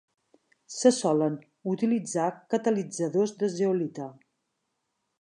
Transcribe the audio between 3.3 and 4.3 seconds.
de zeolita.